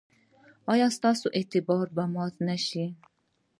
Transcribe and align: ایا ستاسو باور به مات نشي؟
ایا 0.71 0.87
ستاسو 0.97 1.25
باور 1.67 1.87
به 1.95 2.03
مات 2.13 2.35
نشي؟ 2.47 2.85